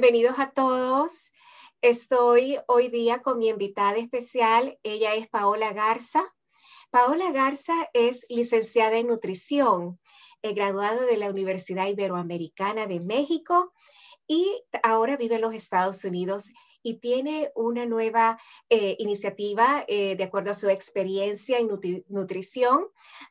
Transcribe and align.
Bienvenidos 0.00 0.40
a 0.40 0.50
todos. 0.50 1.30
Estoy 1.80 2.58
hoy 2.66 2.88
día 2.88 3.22
con 3.22 3.38
mi 3.38 3.48
invitada 3.48 3.96
especial. 3.96 4.76
Ella 4.82 5.14
es 5.14 5.28
Paola 5.28 5.72
Garza. 5.72 6.34
Paola 6.90 7.30
Garza 7.30 7.88
es 7.92 8.26
licenciada 8.28 8.98
en 8.98 9.06
nutrición, 9.06 10.00
graduada 10.42 11.06
de 11.06 11.16
la 11.16 11.30
Universidad 11.30 11.86
Iberoamericana 11.86 12.88
de 12.88 12.98
México 12.98 13.72
y 14.26 14.64
ahora 14.82 15.16
vive 15.16 15.36
en 15.36 15.42
los 15.42 15.54
Estados 15.54 16.04
Unidos 16.04 16.50
y 16.84 16.98
tiene 16.98 17.50
una 17.56 17.86
nueva 17.86 18.38
eh, 18.68 18.94
iniciativa 18.98 19.84
eh, 19.88 20.14
de 20.16 20.24
acuerdo 20.24 20.50
a 20.50 20.54
su 20.54 20.68
experiencia 20.68 21.58
en 21.58 21.68
nutrición, 22.08 22.86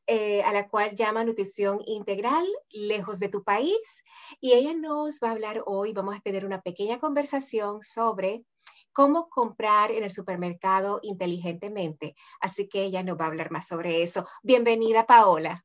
eh, 0.08 0.42
a 0.42 0.52
la 0.52 0.68
cual 0.68 0.96
llama 0.96 1.24
Nutrición 1.24 1.80
Integral, 1.86 2.46
lejos 2.72 3.20
de 3.20 3.30
tu 3.30 3.44
país. 3.44 4.04
Y 4.42 4.54
ella 4.54 4.74
nos 4.74 5.20
va 5.24 5.30
a 5.30 5.32
hablar 5.34 5.64
hoy, 5.68 5.94
vamos 5.94 6.16
a 6.16 6.20
tener 6.20 6.46
una 6.46 6.62
pequeña 6.62 7.00
conversación 7.00 7.84
sobre 7.84 8.44
cómo 8.92 9.30
comprar 9.30 9.92
en 9.92 10.04
el 10.04 10.12
supermercado 10.12 11.00
inteligentemente. 11.04 12.16
Así 12.42 12.68
que 12.68 12.84
ella 12.84 13.04
nos 13.04 13.20
va 13.20 13.26
a 13.26 13.28
hablar 13.28 13.52
más 13.52 13.68
sobre 13.68 14.02
eso. 14.02 14.28
Bienvenida, 14.42 15.06
Paola. 15.06 15.64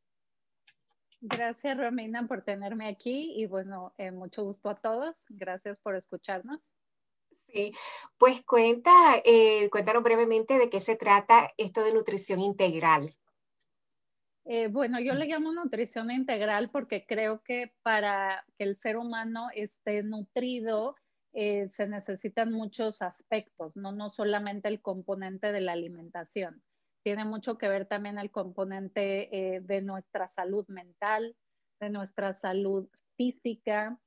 Gracias, 1.20 1.76
Romina, 1.76 2.28
por 2.28 2.42
tenerme 2.42 2.86
aquí 2.86 3.32
y 3.34 3.46
bueno, 3.46 3.94
mucho 4.12 4.44
gusto 4.44 4.68
a 4.68 4.76
todos. 4.76 5.24
Gracias 5.30 5.80
por 5.80 5.96
escucharnos. 5.96 6.68
Sí, 7.52 7.72
pues 8.18 8.42
cuenta, 8.44 9.22
eh, 9.24 9.70
cuéntanos 9.70 10.02
brevemente 10.02 10.58
de 10.58 10.68
qué 10.68 10.80
se 10.80 10.96
trata 10.96 11.48
esto 11.56 11.82
de 11.82 11.94
nutrición 11.94 12.40
integral. 12.40 13.14
Eh, 14.44 14.68
bueno, 14.68 15.00
yo 15.00 15.14
le 15.14 15.26
llamo 15.26 15.52
nutrición 15.52 16.10
integral 16.10 16.70
porque 16.70 17.06
creo 17.06 17.42
que 17.42 17.72
para 17.82 18.44
que 18.58 18.64
el 18.64 18.76
ser 18.76 18.98
humano 18.98 19.48
esté 19.54 20.02
nutrido 20.02 20.94
eh, 21.32 21.68
se 21.68 21.86
necesitan 21.86 22.52
muchos 22.52 23.00
aspectos, 23.00 23.76
¿no? 23.76 23.92
no 23.92 24.10
solamente 24.10 24.68
el 24.68 24.82
componente 24.82 25.50
de 25.52 25.60
la 25.60 25.72
alimentación. 25.72 26.62
Tiene 27.02 27.24
mucho 27.24 27.56
que 27.56 27.68
ver 27.68 27.86
también 27.86 28.18
el 28.18 28.30
componente 28.30 29.62
de 29.62 29.82
nuestra 29.82 30.28
salud 30.28 30.66
mental, 30.68 31.36
de 31.80 31.88
nuestra 31.88 32.34
salud 32.34 32.88
física, 33.16 33.98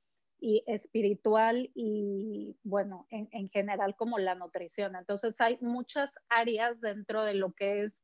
y 0.42 0.64
espiritual 0.66 1.70
y 1.76 2.58
bueno, 2.64 3.06
en, 3.12 3.30
en, 3.32 3.50
general 3.50 3.96
como 3.96 4.18
la 4.18 4.34
nutrición. 4.34 4.96
Entonces 4.96 5.40
hay 5.40 5.58
muchas 5.62 6.12
áreas 6.30 6.82
dentro 6.82 7.24
de 7.24 7.36
lo 7.36 7.54
que 7.54 7.84
es 7.84 7.96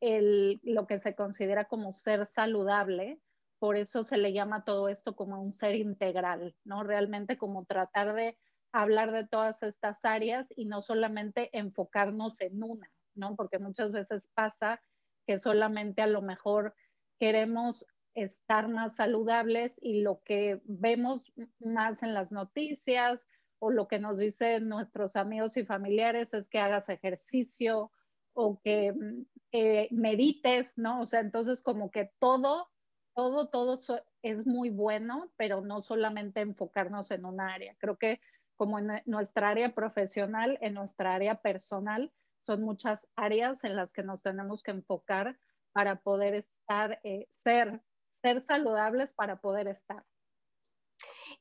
el, 0.00 0.58
lo 0.64 0.86
que 0.86 0.98
se 0.98 1.14
considera 1.14 1.66
como 1.66 1.92
ser 1.92 2.24
saludable. 2.26 3.20
Por 3.58 3.76
eso 3.76 4.02
se 4.04 4.16
le 4.16 4.32
llama 4.32 4.64
todo 4.64 4.88
esto 4.88 5.14
como 5.14 5.40
un 5.40 5.52
ser 5.52 5.76
integral, 5.76 6.56
¿no? 6.64 6.82
Realmente 6.82 7.36
como 7.36 7.66
tratar 7.66 8.14
de 8.14 8.38
hablar 8.72 9.12
de 9.12 9.26
todas 9.26 9.62
estas 9.62 10.04
áreas 10.04 10.48
y 10.56 10.64
no 10.64 10.80
solamente 10.80 11.56
enfocarnos 11.56 12.40
en 12.40 12.64
una, 12.64 12.90
¿no? 13.14 13.36
Porque 13.36 13.58
muchas 13.58 13.92
veces 13.92 14.30
pasa 14.34 14.82
que 15.26 15.38
solamente 15.38 16.00
a 16.00 16.06
lo 16.06 16.22
mejor 16.22 16.74
queremos 17.20 17.86
estar 18.14 18.68
más 18.68 18.96
saludables 18.96 19.78
y 19.80 20.02
lo 20.02 20.22
que 20.22 20.60
vemos 20.64 21.22
más 21.60 22.02
en 22.02 22.14
las 22.14 22.32
noticias 22.32 23.28
o 23.58 23.70
lo 23.70 23.88
que 23.88 23.98
nos 23.98 24.18
dicen 24.18 24.68
nuestros 24.68 25.16
amigos 25.16 25.56
y 25.56 25.64
familiares 25.64 26.34
es 26.34 26.48
que 26.48 26.58
hagas 26.58 26.88
ejercicio 26.88 27.90
o 28.34 28.60
que 28.60 28.92
mm, 28.92 29.94
medites, 29.94 30.76
¿no? 30.76 31.00
O 31.00 31.06
sea, 31.06 31.20
entonces 31.20 31.62
como 31.62 31.90
que 31.90 32.10
todo, 32.18 32.68
todo, 33.14 33.48
todo 33.48 33.78
es 34.22 34.46
muy 34.46 34.70
bueno, 34.70 35.30
pero 35.36 35.60
no 35.60 35.82
solamente 35.82 36.40
enfocarnos 36.40 37.10
en 37.10 37.24
un 37.24 37.40
área. 37.40 37.76
Creo 37.78 37.98
que 37.98 38.20
como 38.56 38.78
en 38.78 39.02
nuestra 39.06 39.50
área 39.50 39.74
profesional, 39.74 40.58
en 40.60 40.74
nuestra 40.74 41.14
área 41.14 41.36
personal, 41.36 42.12
son 42.46 42.62
muchas 42.62 43.06
áreas 43.16 43.64
en 43.64 43.76
las 43.76 43.92
que 43.92 44.02
nos 44.02 44.22
tenemos 44.22 44.62
que 44.62 44.72
enfocar 44.72 45.38
para 45.72 46.00
poder 46.00 46.34
estar, 46.34 47.00
eh, 47.02 47.28
ser 47.30 47.80
ser 48.22 48.40
saludables 48.40 49.12
para 49.12 49.36
poder 49.40 49.68
estar. 49.68 50.04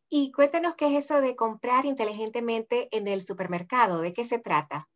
Y 0.10 0.32
cuéntanos 0.32 0.76
qué 0.76 0.88
es 0.88 1.06
eso 1.06 1.22
de 1.22 1.36
comprar 1.36 1.86
inteligentemente 1.86 2.90
en 2.92 3.08
el 3.08 3.22
supermercado, 3.22 4.02
¿de 4.02 4.12
qué 4.12 4.26
se 4.26 4.40
trata? 4.40 4.90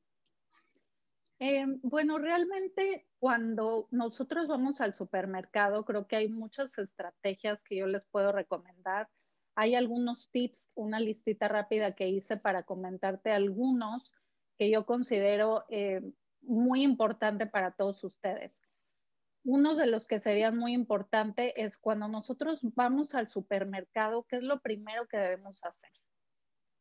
Eh, 1.40 1.66
bueno, 1.84 2.18
realmente 2.18 3.08
cuando 3.20 3.88
nosotros 3.92 4.48
vamos 4.48 4.82
al 4.82 4.94
supermercado, 4.94 5.86
creo 5.86 6.08
que 6.08 6.16
hay 6.16 6.30
muchas 6.30 6.78
estrategias 6.78 7.64
que 7.64 7.78
yo 7.78 7.88
les 7.88 8.06
puedo 8.06 8.32
recomendar. 8.32 9.10
Hay 9.56 9.76
algunos 9.76 10.30
tips, 10.32 10.70
una 10.76 11.00
listita 11.00 11.48
rápida 11.48 11.96
que 11.96 12.10
hice 12.10 12.38
para 12.38 12.64
comentarte 12.64 13.32
algunos 13.32 14.12
que 14.58 14.70
yo 14.70 14.86
considero 14.86 15.66
eh, 15.70 16.02
muy 16.42 16.84
importante 16.84 17.48
para 17.48 17.72
todos 17.72 18.04
ustedes 18.04 18.62
uno 19.46 19.76
de 19.76 19.86
los 19.86 20.08
que 20.08 20.20
serían 20.20 20.58
muy 20.58 20.74
importante 20.74 21.62
es 21.64 21.78
cuando 21.78 22.08
nosotros 22.08 22.62
vamos 22.76 23.14
al 23.14 23.28
supermercado, 23.28 24.26
¿qué 24.28 24.38
es 24.38 24.44
lo 24.44 24.60
primero 24.60 25.08
que 25.08 25.18
debemos 25.18 25.64
hacer? 25.64 25.92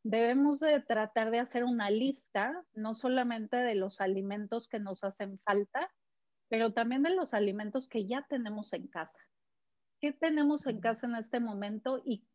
Debemos 0.03 0.59
de 0.59 0.81
tratar 0.81 1.29
de 1.29 1.39
hacer 1.39 1.63
una 1.63 1.91
lista, 1.91 2.65
no 2.73 2.95
solamente 2.95 3.57
de 3.57 3.75
los 3.75 4.01
alimentos 4.01 4.67
que 4.67 4.79
nos 4.79 5.03
hacen 5.03 5.39
falta, 5.39 5.93
pero 6.49 6.73
también 6.73 7.03
de 7.03 7.11
los 7.11 7.35
alimentos 7.35 7.87
que 7.87 8.07
ya 8.07 8.25
tenemos 8.27 8.73
en 8.73 8.87
casa. 8.87 9.19
¿Qué 10.01 10.11
tenemos 10.11 10.65
en 10.65 10.81
casa 10.81 11.05
en 11.05 11.15
este 11.15 11.39
momento 11.39 12.01
y 12.03 12.27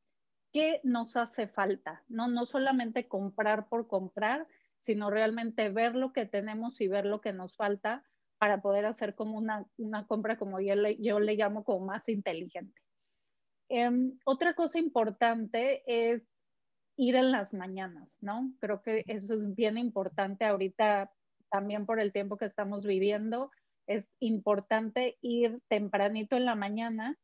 qué 0.52 0.80
nos 0.84 1.16
hace 1.16 1.48
falta? 1.48 2.04
No, 2.06 2.28
no 2.28 2.46
solamente 2.46 3.08
comprar 3.08 3.68
por 3.68 3.88
comprar, 3.88 4.46
sino 4.78 5.10
realmente 5.10 5.70
ver 5.70 5.96
lo 5.96 6.12
que 6.12 6.24
tenemos 6.24 6.80
y 6.80 6.86
ver 6.86 7.04
lo 7.04 7.20
que 7.20 7.32
nos 7.32 7.56
falta 7.56 8.04
para 8.40 8.62
poder 8.62 8.86
hacer 8.86 9.14
como 9.14 9.36
una, 9.36 9.66
una 9.76 10.06
compra, 10.06 10.38
como 10.38 10.60
yo 10.60 10.74
le, 10.74 10.96
yo 10.96 11.20
le 11.20 11.36
llamo, 11.36 11.62
como 11.62 11.84
más 11.84 12.08
inteligente. 12.08 12.80
Em, 13.68 14.18
otra 14.24 14.54
cosa 14.54 14.78
importante 14.78 15.82
es 15.86 16.26
ir 16.96 17.16
en 17.16 17.32
las 17.32 17.52
mañanas, 17.52 18.16
¿no? 18.22 18.50
Creo 18.58 18.80
que 18.80 19.04
eso 19.08 19.34
es 19.34 19.54
bien 19.54 19.76
importante 19.76 20.46
ahorita 20.46 21.12
también 21.50 21.84
por 21.84 22.00
el 22.00 22.14
tiempo 22.14 22.38
que 22.38 22.46
estamos 22.46 22.86
viviendo. 22.86 23.50
Es 23.86 24.10
importante 24.20 25.18
ir 25.20 25.60
tempranito 25.68 26.34
en 26.34 26.46
la 26.46 26.54
mañana 26.54 27.18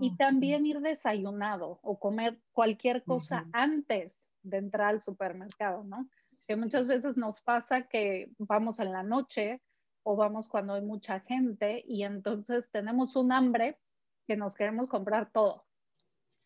y 0.00 0.16
también 0.16 0.64
ir 0.64 0.80
desayunado 0.80 1.80
o 1.82 1.98
comer 1.98 2.38
cualquier 2.52 3.04
cosa 3.04 3.46
antes 3.52 4.16
de 4.42 4.56
entrar 4.56 4.88
al 4.88 5.02
supermercado, 5.02 5.84
¿no? 5.84 6.08
Que 6.48 6.56
muchas 6.56 6.86
veces 6.86 7.18
nos 7.18 7.42
pasa 7.42 7.82
que 7.88 8.30
vamos 8.38 8.80
en 8.80 8.90
la 8.90 9.02
noche 9.02 9.60
o 10.02 10.16
vamos 10.16 10.48
cuando 10.48 10.74
hay 10.74 10.82
mucha 10.82 11.20
gente 11.20 11.82
y 11.86 12.02
entonces 12.04 12.68
tenemos 12.70 13.16
un 13.16 13.32
hambre 13.32 13.78
que 14.26 14.36
nos 14.36 14.54
queremos 14.54 14.88
comprar 14.88 15.30
todo. 15.30 15.64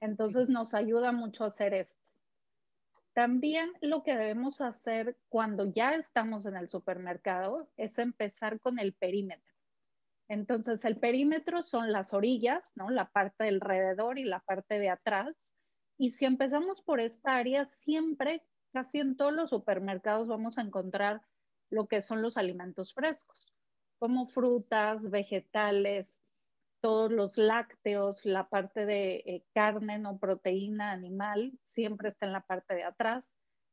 Entonces 0.00 0.48
nos 0.48 0.74
ayuda 0.74 1.12
mucho 1.12 1.44
a 1.44 1.48
hacer 1.48 1.74
esto. 1.74 2.02
También 3.14 3.72
lo 3.80 4.02
que 4.02 4.14
debemos 4.14 4.60
hacer 4.60 5.16
cuando 5.30 5.64
ya 5.64 5.94
estamos 5.94 6.44
en 6.44 6.56
el 6.56 6.68
supermercado 6.68 7.70
es 7.78 7.98
empezar 7.98 8.60
con 8.60 8.78
el 8.78 8.92
perímetro. 8.92 9.54
Entonces 10.28 10.84
el 10.84 10.98
perímetro 10.98 11.62
son 11.62 11.92
las 11.92 12.12
orillas, 12.12 12.72
¿no? 12.74 12.90
La 12.90 13.10
parte 13.10 13.44
del 13.44 13.54
alrededor 13.54 14.18
y 14.18 14.24
la 14.24 14.40
parte 14.40 14.78
de 14.78 14.90
atrás. 14.90 15.48
Y 15.96 16.10
si 16.10 16.26
empezamos 16.26 16.82
por 16.82 17.00
esta 17.00 17.36
área, 17.36 17.64
siempre, 17.64 18.42
casi 18.72 18.98
en 18.98 19.16
todos 19.16 19.32
los 19.32 19.48
supermercados 19.48 20.28
vamos 20.28 20.58
a 20.58 20.62
encontrar 20.62 21.22
lo 21.70 21.86
que 21.88 22.02
son 22.02 22.22
los 22.22 22.36
alimentos 22.36 22.94
frescos, 22.94 23.52
como 23.98 24.26
frutas, 24.26 25.10
vegetales, 25.10 26.22
todos 26.80 27.10
los 27.10 27.38
lácteos, 27.38 28.24
la 28.24 28.48
parte 28.48 28.86
de 28.86 29.16
eh, 29.26 29.44
carne, 29.54 29.98
no 29.98 30.18
proteína 30.18 30.92
animal, 30.92 31.58
siempre 31.66 32.08
está 32.08 32.26
en 32.26 32.32
la 32.32 32.42
parte 32.42 32.74
de 32.74 32.84
atrás. 32.84 33.32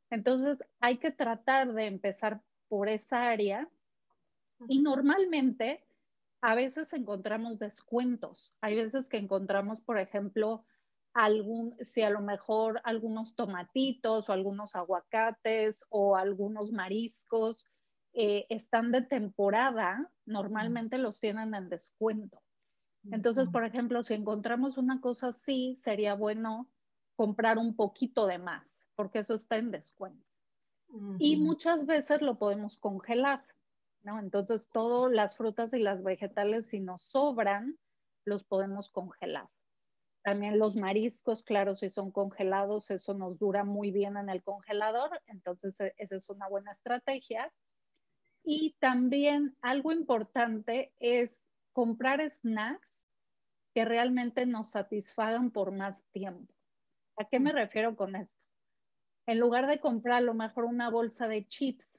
Entonces 0.09 0.63
hay 0.79 0.97
que 0.97 1.11
tratar 1.11 1.73
de 1.73 1.85
empezar 1.85 2.41
por 2.69 2.89
esa 2.89 3.29
área 3.29 3.69
y 4.67 4.81
normalmente 4.81 5.85
a 6.41 6.55
veces 6.55 6.93
encontramos 6.93 7.59
descuentos. 7.59 8.53
Hay 8.61 8.75
veces 8.75 9.09
que 9.09 9.17
encontramos, 9.17 9.81
por 9.81 9.97
ejemplo, 9.97 10.65
algún, 11.13 11.75
si 11.81 12.01
a 12.01 12.09
lo 12.09 12.21
mejor 12.21 12.81
algunos 12.83 13.35
tomatitos 13.35 14.27
o 14.27 14.33
algunos 14.33 14.75
aguacates 14.75 15.85
o 15.89 16.15
algunos 16.15 16.71
mariscos 16.71 17.65
eh, 18.13 18.45
están 18.49 18.91
de 18.91 19.01
temporada, 19.01 20.11
normalmente 20.25 20.97
los 20.97 21.19
tienen 21.19 21.53
en 21.55 21.69
descuento. 21.69 22.41
Entonces, 23.11 23.49
por 23.49 23.65
ejemplo, 23.65 24.01
si 24.03 24.13
encontramos 24.13 24.77
una 24.77 25.01
cosa 25.01 25.27
así, 25.29 25.75
sería 25.75 26.13
bueno 26.13 26.69
comprar 27.15 27.57
un 27.57 27.75
poquito 27.75 28.27
de 28.27 28.37
más, 28.37 28.85
porque 28.95 29.19
eso 29.19 29.33
está 29.33 29.57
en 29.57 29.71
descuento. 29.71 30.25
Y 31.17 31.37
muchas 31.37 31.85
veces 31.87 32.21
lo 32.21 32.37
podemos 32.37 32.77
congelar, 32.77 33.43
¿no? 34.03 34.19
Entonces, 34.19 34.69
todas 34.69 35.11
las 35.11 35.35
frutas 35.35 35.73
y 35.73 35.79
las 35.79 36.03
vegetales, 36.03 36.67
si 36.67 36.79
nos 36.79 37.03
sobran, 37.03 37.77
los 38.25 38.43
podemos 38.43 38.89
congelar. 38.89 39.49
También 40.23 40.57
los 40.57 40.75
mariscos, 40.75 41.43
claro, 41.43 41.75
si 41.75 41.89
son 41.89 42.11
congelados, 42.11 42.89
eso 42.91 43.13
nos 43.13 43.37
dura 43.39 43.65
muy 43.65 43.91
bien 43.91 44.15
en 44.15 44.29
el 44.29 44.41
congelador, 44.41 45.21
entonces 45.27 45.79
e, 45.81 45.93
esa 45.97 46.15
es 46.15 46.29
una 46.29 46.47
buena 46.47 46.71
estrategia. 46.71 47.51
Y 48.43 48.75
también 48.79 49.55
algo 49.61 49.91
importante 49.91 50.93
es 50.99 51.41
comprar 51.71 52.27
snacks 52.29 53.03
que 53.73 53.85
realmente 53.85 54.45
nos 54.45 54.71
satisfagan 54.71 55.51
por 55.51 55.71
más 55.71 56.03
tiempo. 56.11 56.53
¿A 57.17 57.25
qué 57.25 57.39
me 57.39 57.51
mm. 57.51 57.55
refiero 57.55 57.95
con 57.95 58.15
esto? 58.15 58.41
En 59.25 59.39
lugar 59.39 59.67
de 59.67 59.79
comprar 59.79 60.17
a 60.17 60.21
lo 60.21 60.33
mejor 60.33 60.65
una 60.65 60.89
bolsa 60.89 61.27
de 61.27 61.47
chips 61.47 61.89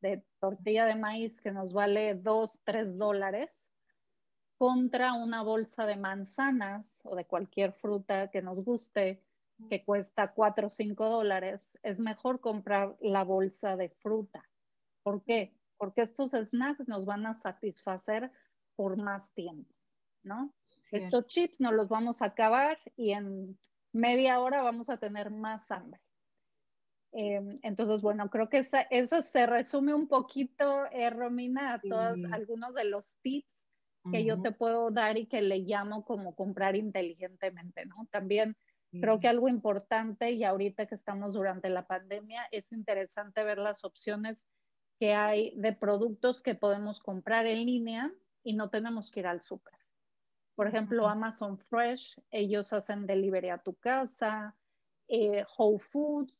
de 0.00 0.24
tortilla 0.40 0.84
de 0.84 0.94
maíz 0.94 1.40
que 1.40 1.52
nos 1.52 1.72
vale 1.72 2.14
2, 2.14 2.60
3 2.64 2.98
dólares, 2.98 3.50
contra 4.56 5.12
una 5.12 5.42
bolsa 5.42 5.86
de 5.86 5.96
manzanas 5.96 7.00
o 7.04 7.14
de 7.14 7.24
cualquier 7.24 7.72
fruta 7.72 8.28
que 8.28 8.42
nos 8.42 8.64
guste 8.64 9.22
que 9.70 9.84
cuesta 9.84 10.32
4 10.34 10.66
o 10.66 10.70
5 10.70 11.08
dólares, 11.08 11.76
es 11.82 11.98
mejor 12.00 12.40
comprar 12.40 12.96
la 13.00 13.24
bolsa 13.24 13.76
de 13.76 13.88
fruta. 13.88 14.48
¿Por 15.02 15.24
qué? 15.24 15.57
Porque 15.78 16.02
estos 16.02 16.32
snacks 16.32 16.86
nos 16.88 17.06
van 17.06 17.26
a 17.26 17.34
satisfacer 17.40 18.30
por 18.76 18.96
más 18.96 19.32
tiempo, 19.34 19.74
¿no? 20.22 20.54
Estos 20.92 21.26
chips 21.26 21.60
nos 21.60 21.72
los 21.72 21.88
vamos 21.88 22.20
a 22.20 22.26
acabar 22.26 22.78
y 22.96 23.12
en 23.12 23.58
media 23.92 24.40
hora 24.40 24.62
vamos 24.62 24.90
a 24.90 24.98
tener 24.98 25.30
más 25.30 25.70
hambre. 25.70 26.00
Em, 27.12 27.58
entonces, 27.62 28.02
bueno, 28.02 28.28
creo 28.28 28.48
que 28.48 28.62
eso 28.90 29.22
se 29.22 29.46
resume 29.46 29.94
un 29.94 30.08
poquito, 30.08 30.86
eh, 30.92 31.08
Romina, 31.10 31.74
a 31.74 31.80
todos 31.80 32.18
algunos 32.32 32.74
de 32.74 32.84
los 32.84 33.14
tips 33.22 33.48
que 34.12 34.24
yo 34.24 34.40
te 34.40 34.52
puedo 34.52 34.90
dar 34.90 35.18
y 35.18 35.26
que 35.26 35.42
le 35.42 35.58
llamo 35.58 36.04
como 36.04 36.34
comprar 36.34 36.76
inteligentemente, 36.76 37.84
¿no? 37.86 38.06
También 38.10 38.56
creo 38.90 39.20
que 39.20 39.28
algo 39.28 39.48
importante 39.48 40.30
y 40.32 40.44
ahorita 40.44 40.86
que 40.86 40.94
estamos 40.94 41.34
durante 41.34 41.68
la 41.68 41.86
pandemia 41.86 42.46
es 42.50 42.72
interesante 42.72 43.44
ver 43.44 43.58
las 43.58 43.84
opciones 43.84 44.48
que 44.98 45.14
hay 45.14 45.52
de 45.56 45.72
productos 45.72 46.40
que 46.40 46.54
podemos 46.54 47.00
comprar 47.00 47.46
en 47.46 47.64
línea 47.64 48.12
y 48.42 48.54
no 48.54 48.70
tenemos 48.70 49.10
que 49.10 49.20
ir 49.20 49.26
al 49.26 49.40
súper. 49.40 49.74
Por 50.54 50.66
ejemplo, 50.66 51.06
Amazon 51.06 51.56
Fresh, 51.56 52.20
ellos 52.30 52.72
hacen 52.72 53.06
delivery 53.06 53.50
a 53.50 53.58
tu 53.58 53.74
casa, 53.74 54.56
eh, 55.06 55.44
Whole 55.56 55.78
Foods, 55.78 56.36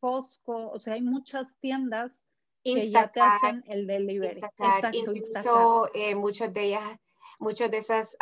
Costco, 0.00 0.70
o 0.70 0.78
sea, 0.78 0.94
hay 0.94 1.02
muchas 1.02 1.54
tiendas 1.58 2.24
que 2.62 2.90
ya 2.90 3.10
te 3.10 3.20
hacen 3.20 3.62
el 3.66 3.86
delivery. 3.86 4.32
Instacart, 4.32 4.94
incluso 4.94 5.88
eh, 5.94 6.14
muchas 6.14 6.54
de 6.54 6.64
ellas, 6.64 6.98
muchas 7.38 7.70
de 7.70 7.78
esas 7.78 8.16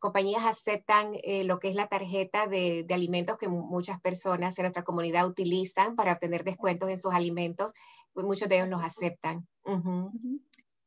compañías 0.00 0.44
aceptan 0.44 1.12
eh, 1.22 1.44
lo 1.44 1.58
que 1.58 1.68
es 1.68 1.74
la 1.74 1.88
tarjeta 1.88 2.46
de, 2.46 2.86
alimentos 2.90 3.38
que 3.38 3.48
muchas 3.48 4.00
personas 4.00 4.58
en 4.58 4.64
nuestra 4.64 4.84
comunidad 4.84 5.26
utilizan 5.26 5.96
para 5.96 6.12
obtener 6.12 6.44
descuentos 6.44 6.88
en 6.90 6.98
sus 6.98 7.12
alimentos, 7.12 7.72
pues 8.12 8.26
muchos 8.26 8.48
de 8.48 8.56
ellos 8.56 8.68
los 8.68 8.84
aceptan. 8.84 9.46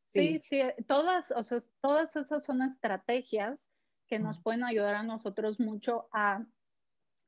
sí. 0.09 0.39
sí, 0.39 0.61
todas, 0.87 1.31
o 1.31 1.43
sea, 1.43 1.59
todas 1.81 2.15
esas 2.15 2.43
son 2.43 2.61
estrategias 2.61 3.59
que 4.07 4.19
nos 4.19 4.41
pueden 4.41 4.63
ayudar 4.63 4.95
a 4.95 5.03
nosotros 5.03 5.59
mucho 5.59 6.09
a 6.11 6.45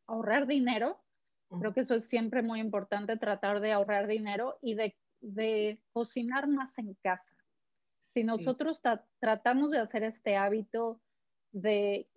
ahorrar 0.05 0.47
dinero 0.47 1.03
Creo 1.59 1.73
que 1.73 1.81
eso 1.81 1.95
es 1.95 2.05
siempre 2.05 2.41
muy 2.41 2.59
importante, 2.59 3.17
tratar 3.17 3.59
de 3.59 3.73
ahorrar 3.73 4.07
dinero 4.07 4.57
y 4.61 4.75
de, 4.75 5.79
cocinar 5.91 6.47
más 6.47 6.77
en 6.77 6.95
casa. 6.95 7.31
Si 8.13 8.23
nosotros 8.23 8.79
tratamos 9.19 9.71
de 9.71 9.79
hacer 9.79 10.03
este 10.03 10.35
hábito 10.35 11.01
de 11.51 12.07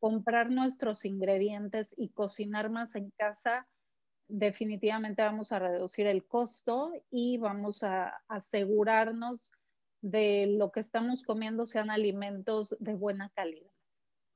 comprar 0.00 0.50
nuestros 0.50 1.04
ingredientes 1.04 1.94
y 1.96 2.10
cocinar 2.10 2.68
más 2.68 2.96
en 2.96 3.12
casa, 3.16 3.68
definitivamente 4.28 5.22
vamos 5.22 5.52
a 5.52 5.60
reducir 5.60 6.08
el 6.08 6.26
costo 6.26 6.92
y 7.10 7.38
vamos 7.38 7.84
a 7.84 8.20
asegurarnos 8.28 9.52
de 10.02 10.46
lo 10.48 10.72
que 10.72 10.80
estamos 10.80 11.22
comiendo 11.22 11.66
sean 11.66 11.90
alimentos 11.90 12.74
de 12.80 12.94
buena 12.94 13.30
calidad. 13.30 13.70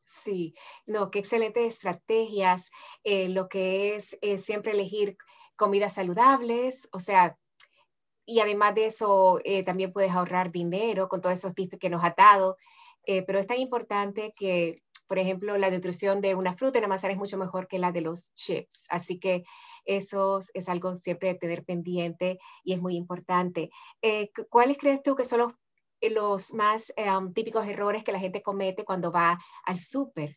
Sí, 0.07 0.55
no, 0.87 1.11
qué 1.11 1.21
excelentes 1.21 1.75
estrategias. 1.75 2.71
Eh, 3.05 3.29
lo 3.29 3.49
que 3.49 3.97
es 3.97 4.17
siempre 4.39 4.73
elegir 4.73 5.17
comidas 5.57 5.95
saludables, 5.95 6.89
o 6.93 6.99
sea, 6.99 7.37
y 8.31 8.41
además 8.41 8.75
de 8.75 8.87
eso, 8.87 9.41
eh, 9.45 9.65
también 9.65 9.93
puedes 9.93 10.11
ahorrar 10.13 10.53
dinero 10.53 11.09
con 11.09 11.21
todos 11.21 11.35
esos 11.35 11.55
tips 11.55 11.79
que 11.79 11.91
nos 11.91 12.05
ha 12.05 12.15
dado. 12.17 12.57
Eh, 13.05 13.23
pero 13.23 13.39
es 13.39 13.47
tan 13.47 13.59
importante 13.59 14.33
que, 14.37 14.83
por 15.09 15.19
ejemplo, 15.19 15.57
la 15.59 15.71
nutrición 15.71 16.21
de 16.21 16.35
una 16.35 16.53
fruta 16.53 16.79
en 16.79 16.83
la 16.83 16.89
manzana 16.89 17.13
es 17.15 17.19
mucho 17.19 17.39
mejor 17.39 17.67
que 17.67 17.79
la 17.79 17.93
de 17.93 18.03
los 18.03 18.33
chips. 18.35 18.87
Así 18.91 19.19
que 19.19 19.45
eso 19.85 20.39
es 20.55 20.69
algo 20.69 20.97
siempre 20.99 21.31
de 21.31 21.39
tener 21.39 21.65
pendiente 21.65 22.39
y 22.63 22.75
es 22.75 22.81
muy 22.81 22.97
importante. 22.97 23.71
¿Cuáles 24.51 24.79
crees 24.79 25.03
tú 25.03 25.17
que 25.17 25.25
son 25.25 25.41
los 25.41 25.53
los 26.03 26.55
más 26.55 26.93
em, 26.97 27.33
típicos 27.35 27.67
errores 27.67 28.03
que 28.05 28.13
la 28.13 28.19
gente 28.19 28.43
comete 28.43 28.85
cuando 28.85 29.13
va 29.13 29.39
al 29.65 29.79
súper? 29.79 30.37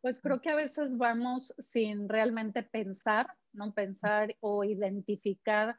Pues 0.00 0.20
creo 0.20 0.40
que 0.40 0.50
a 0.50 0.54
veces 0.54 0.96
vamos 0.96 1.54
sin 1.58 2.08
realmente 2.08 2.62
pensar, 2.62 3.28
no 3.52 3.72
pensar 3.74 4.36
o 4.40 4.64
identificar 4.64 5.76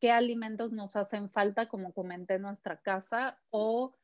qué 0.00 0.10
alimentos 0.10 0.72
nos 0.72 0.96
hacen 0.96 1.30
falta, 1.30 1.68
como 1.68 1.92
comenté 1.92 2.34
en 2.34 2.42
nuestra 2.42 2.78
casa, 2.78 3.38
o 3.50 3.94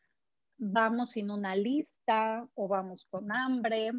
vamos 0.58 1.10
sin 1.10 1.30
una 1.30 1.56
lista 1.56 2.48
o 2.54 2.68
vamos 2.68 3.06
con 3.06 3.32
hambre, 3.32 3.92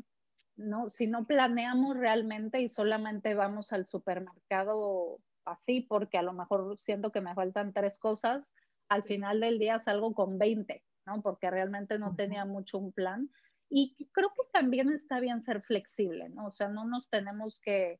¿no? 0.55 0.89
Si 0.89 1.07
no 1.07 1.25
planeamos 1.25 1.97
realmente 1.97 2.61
y 2.61 2.69
solamente 2.69 3.33
vamos 3.33 3.73
al 3.73 3.85
supermercado 3.85 5.19
así 5.45 5.81
porque 5.81 6.17
a 6.17 6.23
lo 6.23 6.33
mejor 6.33 6.79
siento 6.79 7.11
que 7.11 7.21
me 7.21 7.35
faltan 7.35 7.73
tres 7.73 7.99
cosas, 7.99 8.53
al 8.87 9.03
final 9.03 9.39
del 9.39 9.59
día 9.59 9.79
salgo 9.79 10.13
con 10.13 10.37
20, 10.37 10.83
¿no? 11.05 11.21
Porque 11.21 11.49
realmente 11.49 11.99
no 11.99 12.15
tenía 12.15 12.45
mucho 12.45 12.77
un 12.77 12.93
plan. 12.93 13.29
Y 13.69 13.95
creo 14.11 14.29
que 14.29 14.43
también 14.51 14.91
está 14.91 15.19
bien 15.19 15.41
ser 15.41 15.61
flexible, 15.61 16.29
¿no? 16.29 16.47
O 16.47 16.51
sea, 16.51 16.67
no 16.67 16.85
nos 16.85 17.09
tenemos 17.09 17.59
que 17.59 17.99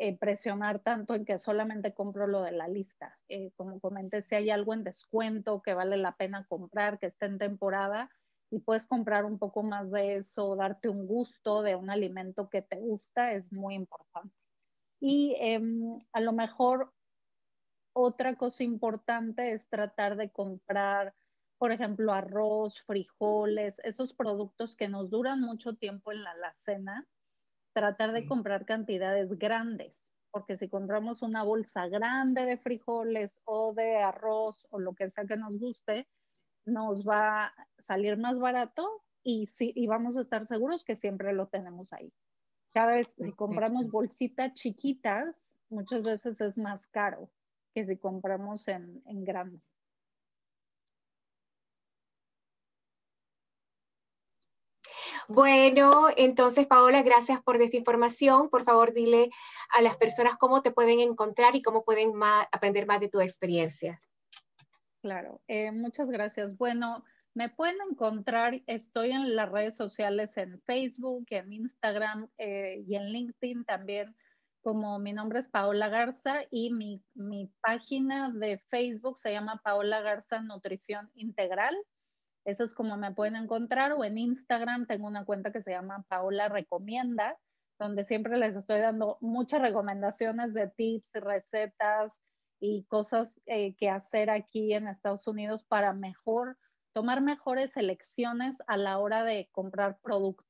eh, 0.00 0.16
presionar 0.16 0.78
tanto 0.78 1.14
en 1.14 1.24
que 1.24 1.38
solamente 1.38 1.92
compro 1.92 2.28
lo 2.28 2.42
de 2.42 2.52
la 2.52 2.68
lista. 2.68 3.18
Eh, 3.28 3.50
como 3.56 3.80
comenté, 3.80 4.22
si 4.22 4.36
hay 4.36 4.50
algo 4.50 4.72
en 4.72 4.84
descuento 4.84 5.60
que 5.60 5.74
vale 5.74 5.96
la 5.96 6.16
pena 6.16 6.46
comprar, 6.46 7.00
que 7.00 7.06
está 7.06 7.26
en 7.26 7.38
temporada, 7.38 8.08
y 8.50 8.60
puedes 8.60 8.86
comprar 8.86 9.24
un 9.24 9.38
poco 9.38 9.62
más 9.62 9.90
de 9.90 10.16
eso, 10.16 10.56
darte 10.56 10.88
un 10.88 11.06
gusto 11.06 11.62
de 11.62 11.74
un 11.74 11.90
alimento 11.90 12.48
que 12.48 12.62
te 12.62 12.76
gusta, 12.76 13.32
es 13.32 13.52
muy 13.52 13.74
importante. 13.74 14.34
Y 15.00 15.36
em, 15.38 16.00
a 16.12 16.20
lo 16.20 16.32
mejor 16.32 16.92
otra 17.92 18.36
cosa 18.36 18.62
importante 18.62 19.52
es 19.52 19.68
tratar 19.68 20.16
de 20.16 20.30
comprar, 20.30 21.14
por 21.58 21.72
ejemplo, 21.72 22.12
arroz, 22.12 22.80
frijoles, 22.82 23.80
esos 23.84 24.14
productos 24.14 24.76
que 24.76 24.88
nos 24.88 25.10
duran 25.10 25.40
mucho 25.40 25.74
tiempo 25.74 26.12
en 26.12 26.22
la 26.22 26.30
alacena, 26.30 27.06
tratar 27.72 28.12
de 28.12 28.26
comprar 28.26 28.64
cantidades 28.64 29.36
grandes, 29.38 30.02
porque 30.30 30.56
si 30.56 30.68
compramos 30.68 31.22
una 31.22 31.42
bolsa 31.42 31.88
grande 31.88 32.44
de 32.46 32.58
frijoles 32.58 33.40
o 33.44 33.74
de 33.74 33.96
arroz 33.96 34.66
o 34.70 34.78
lo 34.78 34.94
que 34.94 35.08
sea 35.08 35.24
que 35.26 35.36
nos 35.36 35.58
guste, 35.58 36.08
nos 36.64 37.06
va 37.06 37.46
a 37.46 37.68
salir 37.78 38.16
más 38.18 38.38
barato 38.38 39.02
y, 39.22 39.46
sí, 39.46 39.72
y 39.74 39.86
vamos 39.86 40.16
a 40.16 40.20
estar 40.20 40.46
seguros 40.46 40.84
que 40.84 40.96
siempre 40.96 41.32
lo 41.32 41.48
tenemos 41.48 41.92
ahí. 41.92 42.12
Cada 42.72 42.94
vez 42.94 43.14
que 43.14 43.32
compramos 43.32 43.90
bolsitas 43.90 44.52
chiquitas, 44.54 45.50
muchas 45.70 46.04
veces 46.04 46.40
es 46.40 46.56
más 46.58 46.86
caro 46.86 47.30
que 47.74 47.84
si 47.84 47.96
compramos 47.96 48.68
en, 48.68 49.02
en 49.06 49.24
grande. 49.24 49.60
Bueno, 55.28 56.08
entonces 56.16 56.66
Paola, 56.66 57.02
gracias 57.02 57.42
por 57.42 57.60
esta 57.60 57.76
información. 57.76 58.48
Por 58.48 58.64
favor, 58.64 58.92
dile 58.92 59.30
a 59.70 59.82
las 59.82 59.96
personas 59.96 60.36
cómo 60.36 60.62
te 60.62 60.70
pueden 60.70 61.00
encontrar 61.00 61.54
y 61.54 61.62
cómo 61.62 61.84
pueden 61.84 62.12
aprender 62.50 62.86
más 62.86 63.00
de 63.00 63.08
tu 63.08 63.20
experiencia. 63.20 64.00
Claro, 65.02 65.40
eh, 65.46 65.70
muchas 65.70 66.10
gracias. 66.10 66.56
Bueno, 66.56 67.04
me 67.34 67.48
pueden 67.50 67.76
encontrar, 67.90 68.62
estoy 68.66 69.10
en 69.10 69.36
las 69.36 69.50
redes 69.52 69.76
sociales 69.76 70.36
en 70.38 70.60
Facebook, 70.62 71.26
en 71.30 71.52
Instagram 71.52 72.28
eh, 72.38 72.82
y 72.88 72.96
en 72.96 73.12
LinkedIn 73.12 73.64
también 73.64 74.16
como 74.68 74.98
mi 74.98 75.12
nombre 75.12 75.38
es 75.38 75.48
Paola 75.48 75.88
Garza 75.88 76.42
y 76.50 76.70
mi, 76.72 77.02
página 77.62 78.30
de 78.30 78.58
Facebook 78.68 79.18
se 79.18 79.32
llama 79.32 79.60
Paola 79.64 80.00
Garza 80.00 80.42
Nutrición 80.42 81.10
Integral. 81.14 81.74
Eso 82.44 82.64
es 82.64 82.74
como 82.74 82.96
me 82.96 83.12
pueden 83.12 83.36
encontrar 83.36 83.92
o 83.92 84.04
en 84.04 84.18
Instagram 84.18 84.86
tengo 84.86 85.06
una 85.06 85.24
cuenta 85.24 85.52
que 85.52 85.62
se 85.62 85.72
llama 85.72 86.04
Paola 86.08 86.48
Recomienda, 86.48 87.38
donde 87.78 88.04
siempre 88.04 88.36
les 88.38 88.56
estoy 88.56 88.80
dando 88.80 89.18
muchas 89.20 89.60
recomendaciones 89.60 90.54
de 90.54 90.68
tips, 90.68 91.10
recetas 91.14 92.20
y 92.60 92.84
cosas 92.84 93.40
eh, 93.46 93.74
que 93.76 93.90
hacer 93.90 94.30
aquí 94.30 94.72
en 94.72 94.88
Estados 94.88 95.26
Unidos 95.26 95.64
para 95.64 95.92
mejor, 95.92 96.56
tomar 96.92 97.20
mejores 97.20 97.76
elecciones 97.76 98.58
a 98.66 98.76
la 98.76 98.98
hora 98.98 99.24
de 99.24 99.48
comprar 99.52 99.98
productos. 100.02 100.48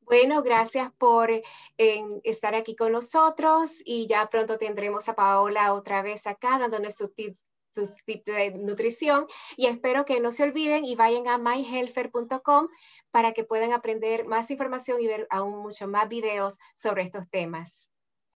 Bueno, 0.00 0.42
gracias 0.42 0.92
por 0.98 1.30
estar 1.78 2.54
aquí 2.54 2.76
con 2.76 2.92
nosotros 2.92 3.80
y 3.86 4.06
ya 4.06 4.28
pronto 4.28 4.58
tendremos 4.58 5.08
a 5.08 5.14
Paola 5.14 5.72
otra 5.72 6.02
vez 6.02 6.26
acá 6.26 6.58
dándonos 6.58 6.94
sus 6.94 7.14
tips, 7.14 7.42
sus 7.74 7.90
tips 8.04 8.24
de 8.24 8.50
nutrición 8.52 9.26
y 9.56 9.66
espero 9.66 10.04
que 10.04 10.20
no 10.20 10.30
se 10.32 10.44
olviden 10.44 10.84
y 10.84 10.96
vayan 10.96 11.28
a 11.28 11.38
myhelfer.com 11.38 12.68
para 13.10 13.32
que 13.32 13.44
puedan 13.44 13.72
aprender 13.72 14.26
más 14.26 14.50
información 14.50 15.00
y 15.00 15.06
ver 15.06 15.26
aún 15.30 15.58
mucho 15.58 15.88
más 15.88 16.08
videos 16.08 16.58
sobre 16.74 17.02
estos 17.02 17.28
temas. 17.28 17.88